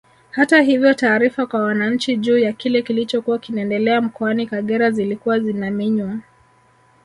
[0.31, 6.19] Hata hivyo taarifa kwa wananchi juu ya kile kilichokuwa kinaendelea mkoani Kagera zilikuwa zinaminywa